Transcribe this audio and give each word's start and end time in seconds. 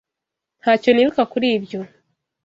Ntacyo 0.61 0.89
nibuka 0.93 1.21
kuri 1.31 1.47
ibyo. 1.57 1.79